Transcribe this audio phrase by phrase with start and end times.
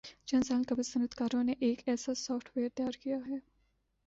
[0.25, 3.37] چند سال قبل صنعتکاروں نے ایک ایسا سافٹ ویئر تیار کیا ہے